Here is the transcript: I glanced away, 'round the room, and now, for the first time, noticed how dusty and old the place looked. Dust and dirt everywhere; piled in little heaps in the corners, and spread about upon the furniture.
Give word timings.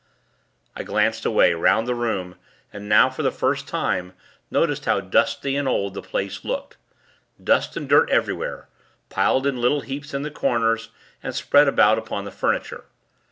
I 0.75 0.81
glanced 0.81 1.25
away, 1.27 1.53
'round 1.53 1.85
the 1.87 1.93
room, 1.93 2.33
and 2.73 2.89
now, 2.89 3.11
for 3.11 3.21
the 3.21 3.29
first 3.29 3.67
time, 3.67 4.13
noticed 4.49 4.85
how 4.85 4.99
dusty 4.99 5.55
and 5.55 5.67
old 5.67 5.93
the 5.93 6.01
place 6.01 6.43
looked. 6.43 6.75
Dust 7.41 7.77
and 7.77 7.87
dirt 7.87 8.09
everywhere; 8.09 8.67
piled 9.09 9.45
in 9.45 9.61
little 9.61 9.81
heaps 9.81 10.15
in 10.15 10.23
the 10.23 10.31
corners, 10.31 10.89
and 11.21 11.35
spread 11.35 11.67
about 11.67 11.99
upon 11.99 12.25
the 12.25 12.31
furniture. 12.31 12.85